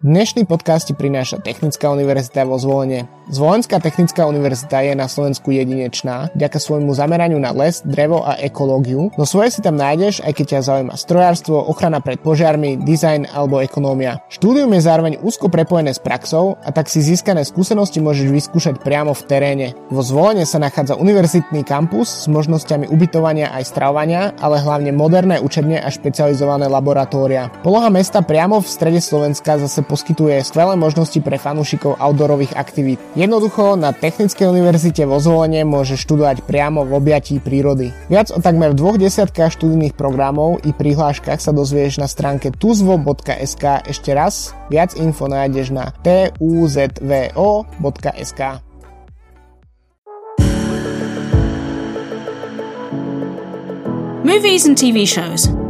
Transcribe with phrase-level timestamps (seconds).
[0.00, 3.04] Dnešný podcast ti prináša Technická univerzita vo Zvolenie.
[3.28, 9.12] Zvolenská technická univerzita je na Slovensku jedinečná, vďaka svojmu zameraniu na les, drevo a ekológiu,
[9.20, 13.60] no svoje si tam nájdeš, aj keď ťa zaujíma strojárstvo, ochrana pred požiarmi, dizajn alebo
[13.60, 14.24] ekonómia.
[14.32, 19.12] Štúdium je zároveň úzko prepojené s praxou a tak si získané skúsenosti môžeš vyskúšať priamo
[19.12, 19.66] v teréne.
[19.92, 25.76] Vo Zvolenie sa nachádza univerzitný kampus s možnosťami ubytovania aj stravovania, ale hlavne moderné učebne
[25.76, 27.52] a špecializované laboratória.
[27.60, 33.02] Poloha mesta priamo v strede Slovenska zase poskytuje skvelé možnosti pre fanúšikov outdoorových aktivít.
[33.18, 37.90] Jednoducho na Technickej univerzite vo Zvolenie môže študovať priamo v objatí prírody.
[38.06, 44.14] Viac o takmer dvoch desiatkách študijných programov i prihláškach sa dozvieš na stránke tuzvo.sk ešte
[44.14, 44.54] raz.
[44.70, 47.10] Viac info nájdeš na tuzvo.sk.
[54.20, 55.69] Movies and TV shows.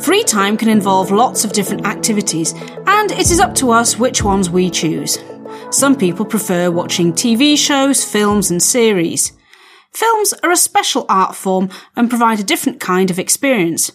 [0.00, 2.52] Free time can involve lots of different activities,
[2.86, 5.18] and it is up to us which ones we choose.
[5.70, 9.32] Some people prefer watching TV shows, films, and series.
[9.92, 13.90] Films are a special art form and provide a different kind of experience.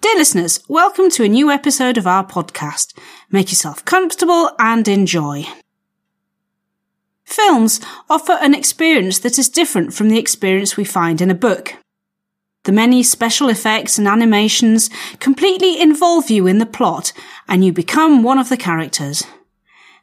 [0.00, 2.96] Dear listeners, welcome to a new episode of our podcast.
[3.30, 5.44] Make yourself comfortable and enjoy.
[7.24, 11.74] Films offer an experience that is different from the experience we find in a book.
[12.68, 17.14] The many special effects and animations completely involve you in the plot
[17.48, 19.24] and you become one of the characters.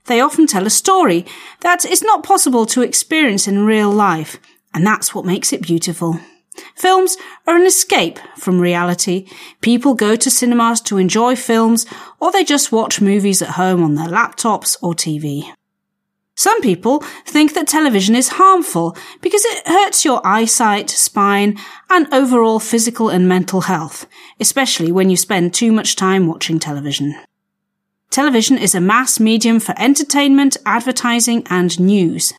[0.06, 1.28] They often tell a story
[1.62, 4.40] that is not possible to experience in real life,
[4.74, 6.20] and that's what makes it beautiful.
[6.76, 9.28] Films are an escape from reality.
[9.62, 11.86] People go to cinemas to enjoy films,
[12.20, 15.54] or they just watch movies at home on their laptops or TV.
[16.38, 21.58] Some people think that television is harmful because it hurts your eyesight, spine,
[21.90, 24.06] and overall physical and mental health,
[24.40, 27.16] especially when you spend too much time watching television.
[28.10, 32.34] Television is a mass medium for entertainment, advertising, and news.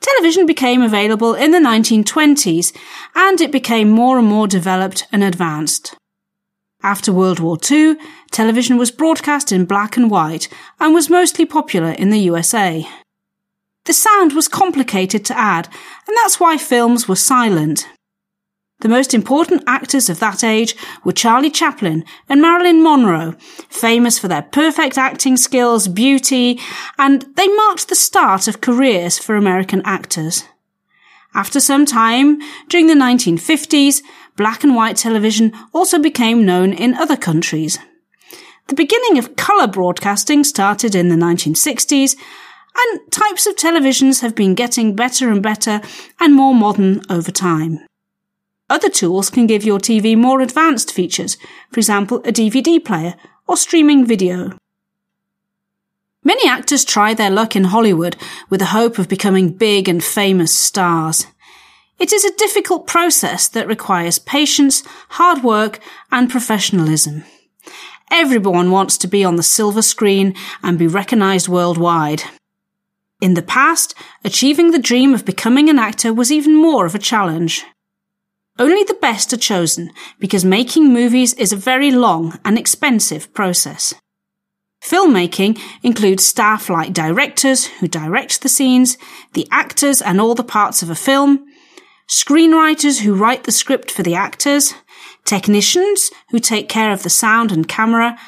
[0.00, 2.76] Television became available in the 1920s
[3.14, 5.96] and it became more and more developed and advanced.
[6.82, 7.96] After World War II,
[8.30, 10.48] television was broadcast in black and white
[10.78, 12.86] and was mostly popular in the USA.
[13.84, 15.68] The sound was complicated to add,
[16.06, 17.86] and that's why films were silent.
[18.80, 20.74] The most important actors of that age
[21.04, 23.32] were Charlie Chaplin and Marilyn Monroe,
[23.68, 26.60] famous for their perfect acting skills, beauty,
[26.98, 30.44] and they marked the start of careers for American actors.
[31.34, 34.02] After some time, during the 1950s,
[34.36, 37.78] black and white television also became known in other countries.
[38.68, 42.16] The beginning of colour broadcasting started in the 1960s,
[42.76, 45.80] and types of televisions have been getting better and better
[46.20, 47.80] and more modern over time.
[48.70, 51.36] Other tools can give your TV more advanced features,
[51.70, 53.14] for example, a DVD player
[53.46, 54.56] or streaming video.
[56.24, 58.16] Many actors try their luck in Hollywood
[58.48, 61.26] with the hope of becoming big and famous stars.
[61.98, 65.78] It is a difficult process that requires patience, hard work,
[66.10, 67.24] and professionalism.
[68.10, 72.22] Everyone wants to be on the silver screen and be recognized worldwide.
[73.20, 73.94] In the past,
[74.24, 77.64] achieving the dream of becoming an actor was even more of a challenge.
[78.58, 83.94] Only the best are chosen because making movies is a very long and expensive process.
[84.84, 88.98] Filmmaking includes staff like directors who direct the scenes,
[89.32, 91.46] the actors and all the parts of a film,
[92.08, 94.74] screenwriters who write the script for the actors,
[95.24, 98.18] technicians who take care of the sound and camera,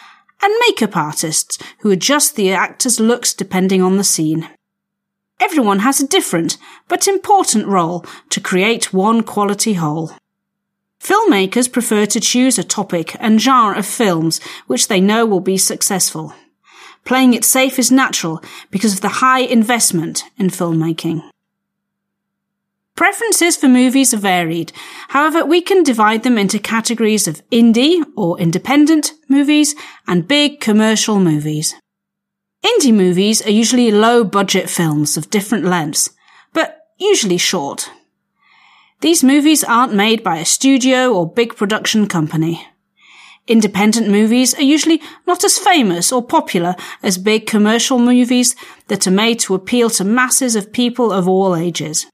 [0.43, 4.49] and makeup artists who adjust the actors' looks depending on the scene.
[5.41, 6.57] Everyone has a different
[6.89, 10.13] but important role to create one quality whole.
[11.01, 15.59] Filmmakers prefer to choose a topic and genre of films which they know will be
[15.59, 16.35] successful.
[17.05, 21.23] Playing it safe is natural because of the high investment in filmmaking.
[22.97, 24.73] Preferences for movies are varied.
[25.09, 29.75] However, we can divide them into categories of indie or independent movies
[30.09, 31.75] and big commercial movies.
[32.67, 36.11] Indie movies are usually low budget films of different lengths,
[36.53, 37.91] but usually short.
[39.03, 42.67] These movies aren't made by a studio or big production company.
[43.47, 46.75] Independent movies are usually not as famous or popular
[47.05, 48.57] as big commercial movies
[48.89, 52.07] that are made to appeal to masses of people of all ages.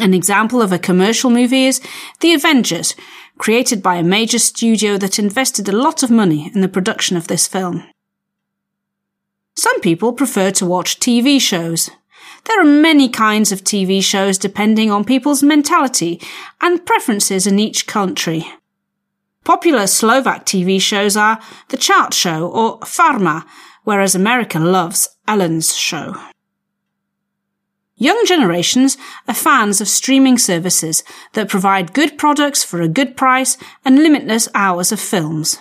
[0.00, 1.82] An example of a commercial movie is
[2.20, 2.94] The Avengers,
[3.36, 7.26] created by a major studio that invested a lot of money in the production of
[7.26, 7.84] this film.
[9.58, 11.90] Some people prefer to watch TV shows.
[12.44, 16.20] There are many kinds of TV shows depending on people's mentality
[16.60, 18.46] and preferences in each country.
[19.42, 21.40] Popular Slovak TV shows are
[21.70, 23.44] The Chart Show or Farma,
[23.82, 26.14] whereas America loves Ellen's show.
[27.96, 28.96] Young generations
[29.26, 31.02] are fans of streaming services
[31.32, 35.58] that provide good products for a good price and limitless hours of films.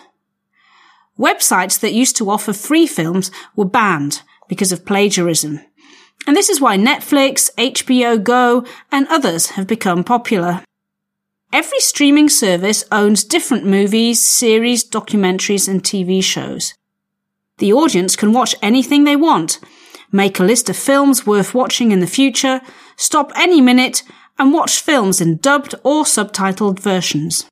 [1.17, 5.59] Websites that used to offer free films were banned because of plagiarism.
[6.25, 10.63] And this is why Netflix, HBO Go, and others have become popular.
[11.53, 16.73] Every streaming service owns different movies, series, documentaries, and TV shows.
[17.59, 19.59] The audience can watch anything they want,
[20.11, 22.61] make a list of films worth watching in the future,
[22.97, 24.03] stop any minute,
[24.37, 27.45] and watch films in dubbed or subtitled versions.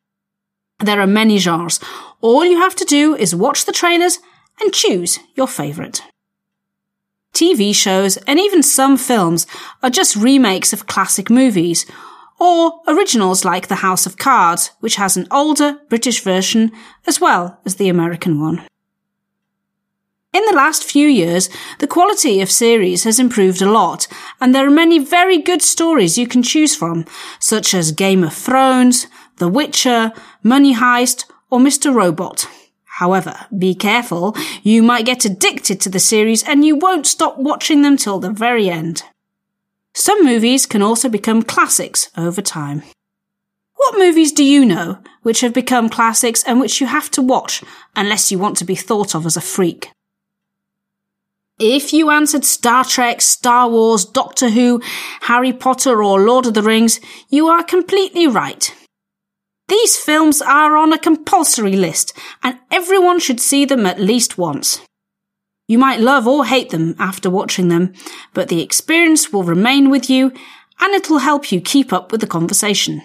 [0.80, 1.80] There are many genres.
[2.22, 4.19] All you have to do is watch the trailers
[4.60, 6.01] and choose your favourite.
[7.33, 9.45] TV shows and even some films
[9.83, 11.86] are just remakes of classic movies,
[12.39, 16.72] or originals like The House of Cards, which has an older British version
[17.07, 18.66] as well as the American one.
[20.33, 21.50] In the last few years,
[21.80, 24.06] the quality of series has improved a lot,
[24.42, 27.06] and there are many very good stories you can choose from,
[27.39, 31.93] such as Game of Thrones, The Witcher, Money Heist, or Mr.
[31.93, 32.47] Robot.
[32.99, 37.81] However, be careful, you might get addicted to the series and you won't stop watching
[37.81, 39.03] them till the very end.
[39.93, 42.83] Some movies can also become classics over time.
[43.75, 47.63] What movies do you know which have become classics and which you have to watch
[47.95, 49.91] unless you want to be thought of as a freak?
[51.59, 54.81] If you answered Star Trek, Star Wars, Doctor Who,
[55.21, 56.99] Harry Potter, or Lord of the Rings,
[57.29, 58.73] you are completely right.
[59.67, 62.13] These films are on a compulsory list,
[62.44, 64.81] and everyone should see them at least once.
[65.67, 67.94] You might love or hate them after watching them,
[68.33, 70.31] but the experience will remain with you,
[70.79, 73.01] and it'll help you keep up with the conversation.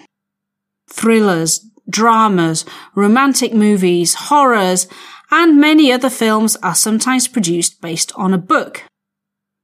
[0.89, 2.63] Thrillers, dramas,
[2.93, 4.87] romantic movies, horrors,
[5.31, 8.83] and many other films are sometimes produced based on a book.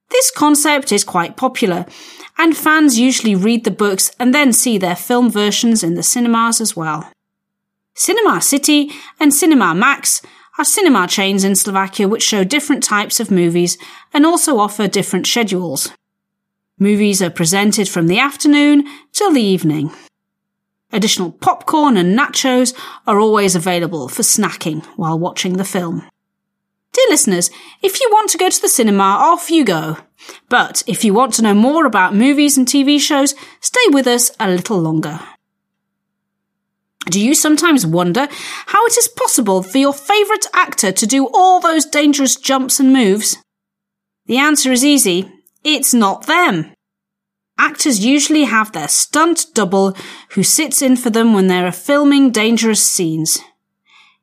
[0.09, 1.86] This concept is quite popular,
[2.38, 6.62] and fans usually read the books and then see their film versions in the cinemas
[6.62, 7.12] as well.
[7.95, 10.24] Cinema City and Cinemax
[10.57, 13.77] are cinema chains in Slovakia which show different types of movies
[14.13, 15.92] and also offer different schedules.
[16.80, 19.92] Movies are presented from the afternoon till the evening.
[20.92, 22.74] Additional popcorn and nachos
[23.06, 26.07] are always available for snacking while watching the film.
[27.09, 27.50] Listeners,
[27.81, 29.98] if you want to go to the cinema, off you go.
[30.50, 34.31] But if you want to know more about movies and TV shows, stay with us
[34.39, 35.19] a little longer.
[37.09, 38.27] Do you sometimes wonder
[38.68, 42.92] how it is possible for your favourite actor to do all those dangerous jumps and
[42.92, 43.38] moves?
[44.25, 45.31] The answer is easy.
[45.63, 46.74] It's not them.
[47.57, 49.95] Actors usually have their stunt double
[50.31, 53.39] who sits in for them when they are filming dangerous scenes.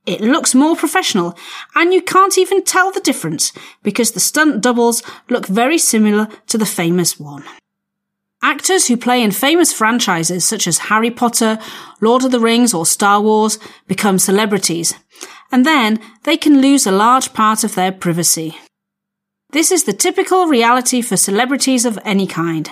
[0.07, 1.37] It looks more professional
[1.75, 3.53] and you can't even tell the difference
[3.83, 7.45] because the stunt doubles look very similar to the famous one.
[8.43, 11.59] Actors who play in famous franchises such as Harry Potter,
[12.03, 14.95] Lord of the Rings or Star Wars become celebrities
[15.51, 18.59] and then they can lose a large part of their privacy.
[19.55, 22.69] This is the typical reality for celebrities of any kind.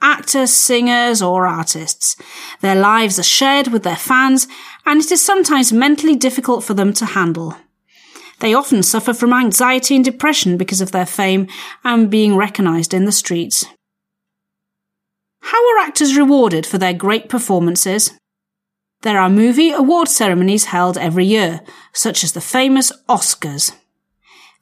[0.00, 2.16] Actors, singers, or artists.
[2.62, 4.48] Their lives are shared with their fans,
[4.86, 7.54] and it is sometimes mentally difficult for them to handle.
[8.40, 11.48] They often suffer from anxiety and depression because of their fame
[11.84, 13.66] and being recognised in the streets.
[15.42, 18.10] How are actors rewarded for their great performances?
[19.02, 21.60] There are movie award ceremonies held every year,
[21.92, 23.74] such as the famous Oscars.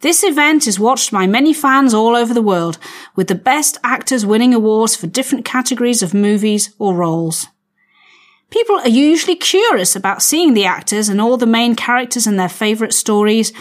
[0.00, 2.78] This event is watched by many fans all over the world,
[3.16, 7.49] with the best actors winning awards for different categories of movies or roles.
[8.49, 12.49] People are usually curious about seeing the actors and all the main characters and their
[12.49, 13.52] favourite stories.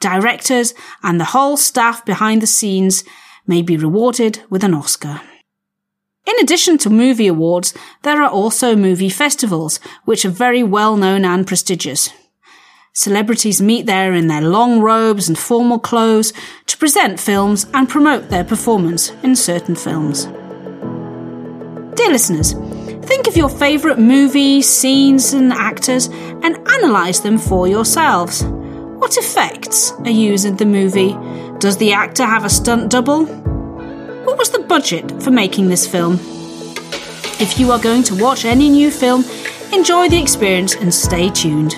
[0.00, 3.02] Directors and the whole staff behind the scenes
[3.46, 5.20] may be rewarded with an Oscar.
[6.26, 11.24] In addition to movie awards, there are also movie festivals, which are very well known
[11.24, 12.10] and prestigious.
[12.98, 16.32] Celebrities meet there in their long robes and formal clothes
[16.66, 20.24] to present films and promote their performance in certain films.
[21.94, 22.54] Dear listeners,
[23.06, 26.08] think of your favourite movies, scenes, and actors
[26.42, 28.42] and analyse them for yourselves.
[28.42, 31.16] What effects are used in the movie?
[31.60, 33.26] Does the actor have a stunt double?
[33.26, 36.14] What was the budget for making this film?
[37.38, 39.24] If you are going to watch any new film,
[39.72, 41.76] enjoy the experience and stay tuned.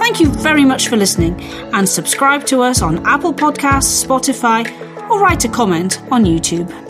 [0.00, 1.38] Thank you very much for listening
[1.74, 4.64] and subscribe to us on Apple Podcasts, Spotify,
[5.10, 6.89] or write a comment on YouTube.